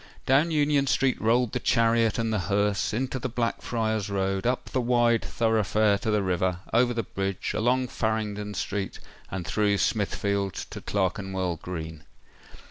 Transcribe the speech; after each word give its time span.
Down 0.25 0.49
Union 0.49 0.87
Street 0.87 1.21
rolled 1.21 1.51
the 1.51 1.59
chariot 1.59 2.17
and 2.17 2.33
the 2.33 2.39
hearse—into 2.49 3.19
the 3.19 3.29
Blackfriars 3.29 4.09
Road—up 4.09 4.71
the 4.71 4.81
wide 4.81 5.23
thoroughfare 5.23 5.99
to 5.99 6.09
the 6.09 6.23
river—over 6.23 6.91
the 6.91 7.03
bridge—along 7.03 7.87
Farringdon 7.89 8.55
Street—and 8.55 9.45
through 9.45 9.77
Smithfield 9.77 10.55
to 10.71 10.81
Clerkenwell 10.81 11.57
Green. 11.57 12.03